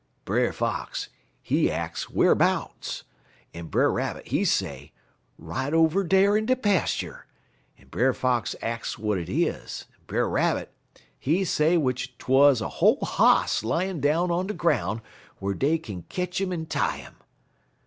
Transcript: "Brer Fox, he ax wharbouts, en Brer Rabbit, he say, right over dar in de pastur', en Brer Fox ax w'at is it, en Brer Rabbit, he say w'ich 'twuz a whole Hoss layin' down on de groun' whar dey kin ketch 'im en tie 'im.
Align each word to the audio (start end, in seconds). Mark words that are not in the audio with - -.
"Brer 0.25 0.51
Fox, 0.51 1.09
he 1.43 1.69
ax 1.69 2.05
wharbouts, 2.05 3.03
en 3.53 3.67
Brer 3.67 3.91
Rabbit, 3.91 4.29
he 4.29 4.43
say, 4.43 4.91
right 5.37 5.71
over 5.75 6.03
dar 6.03 6.35
in 6.35 6.47
de 6.47 6.55
pastur', 6.55 7.27
en 7.77 7.85
Brer 7.89 8.11
Fox 8.11 8.55
ax 8.63 8.95
w'at 8.95 9.29
is 9.29 9.85
it, 9.87 9.93
en 9.93 9.99
Brer 10.07 10.27
Rabbit, 10.27 10.73
he 11.19 11.45
say 11.45 11.75
w'ich 11.75 12.17
'twuz 12.17 12.61
a 12.61 12.67
whole 12.81 12.97
Hoss 13.03 13.63
layin' 13.63 14.01
down 14.01 14.31
on 14.31 14.47
de 14.47 14.55
groun' 14.55 15.03
whar 15.39 15.53
dey 15.53 15.77
kin 15.77 16.01
ketch 16.09 16.41
'im 16.41 16.51
en 16.51 16.65
tie 16.65 17.01
'im. 17.05 17.17